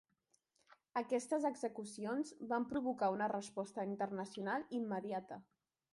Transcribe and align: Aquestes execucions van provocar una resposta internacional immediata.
Aquestes 1.01 1.45
execucions 1.49 2.33
van 2.53 2.67
provocar 2.73 3.11
una 3.19 3.31
resposta 3.35 3.87
internacional 3.93 4.67
immediata. 4.79 5.43